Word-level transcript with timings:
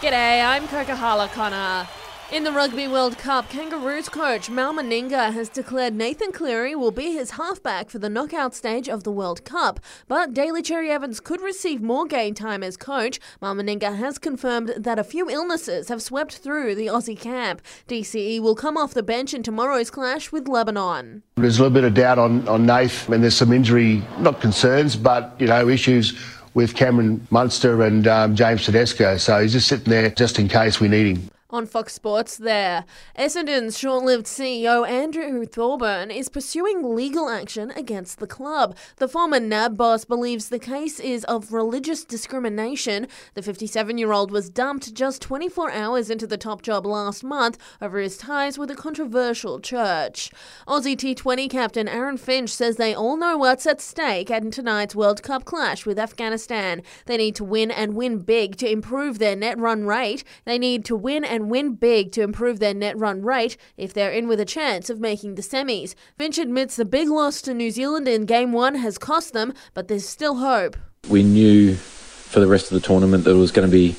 G'day, 0.00 0.44
I'm 0.44 0.68
Cocahala 0.68 1.32
Connor. 1.32 1.88
In 2.30 2.44
the 2.44 2.52
Rugby 2.52 2.86
World 2.86 3.16
Cup, 3.16 3.48
Kangaroos 3.48 4.10
coach 4.10 4.50
Mal 4.50 4.74
Meninga 4.74 5.32
has 5.32 5.48
declared 5.48 5.94
Nathan 5.94 6.32
Cleary 6.32 6.74
will 6.74 6.90
be 6.90 7.12
his 7.12 7.30
halfback 7.30 7.88
for 7.88 7.98
the 7.98 8.10
knockout 8.10 8.54
stage 8.54 8.90
of 8.90 9.04
the 9.04 9.10
World 9.10 9.46
Cup. 9.46 9.80
But 10.06 10.34
Daly 10.34 10.60
Cherry 10.60 10.90
Evans 10.90 11.18
could 11.18 11.40
receive 11.40 11.80
more 11.80 12.04
game 12.04 12.34
time 12.34 12.62
as 12.62 12.76
coach. 12.76 13.20
Mal 13.40 13.54
Meninga 13.54 13.96
has 13.96 14.18
confirmed 14.18 14.74
that 14.76 14.98
a 14.98 15.04
few 15.04 15.30
illnesses 15.30 15.88
have 15.88 16.02
swept 16.02 16.36
through 16.36 16.74
the 16.74 16.88
Aussie 16.88 17.18
camp. 17.18 17.62
DCE 17.88 18.40
will 18.40 18.56
come 18.56 18.76
off 18.76 18.92
the 18.92 19.02
bench 19.02 19.32
in 19.32 19.42
tomorrow's 19.42 19.90
clash 19.90 20.30
with 20.30 20.46
Lebanon. 20.46 21.22
There's 21.36 21.58
a 21.58 21.62
little 21.62 21.74
bit 21.74 21.84
of 21.84 21.94
doubt 21.94 22.18
on, 22.18 22.46
on 22.48 22.66
Nath, 22.66 23.08
and 23.08 23.22
there's 23.22 23.36
some 23.36 23.52
injury, 23.52 24.02
not 24.18 24.42
concerns, 24.42 24.94
but, 24.94 25.34
you 25.38 25.46
know, 25.46 25.68
issues 25.70 26.20
with 26.56 26.74
Cameron 26.74 27.24
Munster 27.30 27.82
and 27.82 28.08
um, 28.08 28.34
James 28.34 28.64
Tedesco. 28.64 29.18
So 29.18 29.42
he's 29.42 29.52
just 29.52 29.68
sitting 29.68 29.90
there 29.90 30.08
just 30.08 30.38
in 30.38 30.48
case 30.48 30.80
we 30.80 30.88
need 30.88 31.18
him. 31.18 31.30
On 31.56 31.64
Fox 31.64 31.94
Sports, 31.94 32.36
there. 32.36 32.84
Essendon's 33.18 33.78
short 33.78 34.04
lived 34.04 34.26
CEO 34.26 34.86
Andrew 34.86 35.46
Thorburn 35.46 36.10
is 36.10 36.28
pursuing 36.28 36.94
legal 36.94 37.30
action 37.30 37.70
against 37.70 38.18
the 38.18 38.26
club. 38.26 38.76
The 38.96 39.08
former 39.08 39.40
NAB 39.40 39.74
boss 39.74 40.04
believes 40.04 40.50
the 40.50 40.58
case 40.58 41.00
is 41.00 41.24
of 41.24 41.54
religious 41.54 42.04
discrimination. 42.04 43.08
The 43.32 43.40
57 43.40 43.96
year 43.96 44.12
old 44.12 44.30
was 44.30 44.50
dumped 44.50 44.92
just 44.92 45.22
24 45.22 45.72
hours 45.72 46.10
into 46.10 46.26
the 46.26 46.36
top 46.36 46.60
job 46.60 46.84
last 46.84 47.24
month 47.24 47.56
over 47.80 48.00
his 48.00 48.18
ties 48.18 48.58
with 48.58 48.70
a 48.70 48.74
controversial 48.74 49.58
church. 49.58 50.30
Aussie 50.68 50.94
T20 50.94 51.48
captain 51.48 51.88
Aaron 51.88 52.18
Finch 52.18 52.50
says 52.50 52.76
they 52.76 52.92
all 52.92 53.16
know 53.16 53.38
what's 53.38 53.66
at 53.66 53.80
stake 53.80 54.30
at 54.30 54.52
tonight's 54.52 54.94
World 54.94 55.22
Cup 55.22 55.46
clash 55.46 55.86
with 55.86 55.98
Afghanistan. 55.98 56.82
They 57.06 57.16
need 57.16 57.34
to 57.36 57.44
win 57.44 57.70
and 57.70 57.94
win 57.94 58.18
big 58.18 58.56
to 58.56 58.70
improve 58.70 59.18
their 59.18 59.34
net 59.34 59.58
run 59.58 59.86
rate. 59.86 60.22
They 60.44 60.58
need 60.58 60.84
to 60.84 60.94
win 60.94 61.24
and 61.24 61.45
win 61.48 61.74
big 61.74 62.12
to 62.12 62.22
improve 62.22 62.58
their 62.58 62.74
net 62.74 62.98
run 62.98 63.22
rate 63.22 63.56
if 63.76 63.92
they're 63.92 64.10
in 64.10 64.28
with 64.28 64.40
a 64.40 64.44
chance 64.44 64.90
of 64.90 65.00
making 65.00 65.34
the 65.34 65.42
semis. 65.42 65.94
Finch 66.18 66.38
admits 66.38 66.76
the 66.76 66.84
big 66.84 67.08
loss 67.08 67.40
to 67.42 67.54
New 67.54 67.70
Zealand 67.70 68.08
in 68.08 68.26
game 68.26 68.52
one 68.52 68.76
has 68.76 68.98
cost 68.98 69.32
them, 69.32 69.52
but 69.74 69.88
there's 69.88 70.08
still 70.08 70.36
hope. 70.36 70.76
We 71.08 71.22
knew 71.22 71.74
for 71.74 72.40
the 72.40 72.46
rest 72.46 72.70
of 72.70 72.80
the 72.80 72.86
tournament 72.86 73.24
that 73.24 73.30
it 73.30 73.34
was 73.34 73.52
going 73.52 73.68
to 73.68 73.72
be 73.72 73.96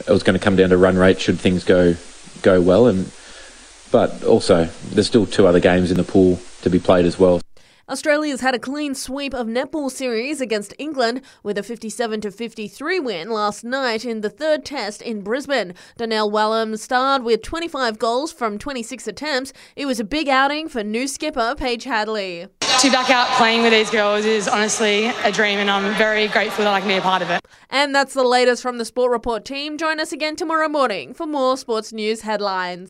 it 0.00 0.10
was 0.10 0.22
going 0.22 0.38
to 0.38 0.42
come 0.42 0.56
down 0.56 0.70
to 0.70 0.76
run 0.76 0.96
rate 0.96 1.20
should 1.20 1.38
things 1.38 1.64
go 1.64 1.94
go 2.42 2.60
well 2.60 2.86
and 2.86 3.10
but 3.90 4.22
also 4.24 4.64
there's 4.90 5.06
still 5.06 5.26
two 5.26 5.46
other 5.46 5.60
games 5.60 5.90
in 5.90 5.96
the 5.96 6.04
pool 6.04 6.40
to 6.62 6.70
be 6.70 6.78
played 6.78 7.04
as 7.04 7.18
well. 7.18 7.40
Australia's 7.90 8.40
had 8.40 8.54
a 8.54 8.58
clean 8.60 8.94
sweep 8.94 9.34
of 9.34 9.48
netball 9.48 9.90
series 9.90 10.40
against 10.40 10.72
England 10.78 11.22
with 11.42 11.58
a 11.58 11.62
57 11.64 12.20
53 12.30 13.00
win 13.00 13.30
last 13.30 13.64
night 13.64 14.04
in 14.04 14.20
the 14.20 14.30
third 14.30 14.64
test 14.64 15.02
in 15.02 15.22
Brisbane. 15.22 15.74
Donnell 15.96 16.30
Wallam 16.30 16.78
starred 16.78 17.24
with 17.24 17.42
25 17.42 17.98
goals 17.98 18.32
from 18.32 18.58
26 18.58 19.08
attempts. 19.08 19.52
It 19.74 19.86
was 19.86 19.98
a 19.98 20.04
big 20.04 20.28
outing 20.28 20.68
for 20.68 20.84
new 20.84 21.08
skipper 21.08 21.56
Paige 21.58 21.82
Hadley. 21.82 22.46
To 22.60 22.86
be 22.86 22.92
back 22.92 23.10
out 23.10 23.26
playing 23.36 23.62
with 23.62 23.72
these 23.72 23.90
girls 23.90 24.24
is 24.24 24.48
honestly 24.48 25.08
a 25.24 25.30
dream, 25.30 25.58
and 25.58 25.70
I'm 25.70 25.92
very 25.98 26.28
grateful 26.28 26.64
that 26.64 26.72
I 26.72 26.78
can 26.78 26.88
be 26.88 26.94
a 26.94 27.02
part 27.02 27.20
of 27.20 27.28
it. 27.28 27.44
And 27.68 27.94
that's 27.94 28.14
the 28.14 28.24
latest 28.24 28.62
from 28.62 28.78
the 28.78 28.86
Sport 28.86 29.10
Report 29.10 29.44
team. 29.44 29.76
Join 29.76 30.00
us 30.00 30.12
again 30.12 30.34
tomorrow 30.34 30.66
morning 30.66 31.12
for 31.12 31.26
more 31.26 31.58
sports 31.58 31.92
news 31.92 32.22
headlines. 32.22 32.88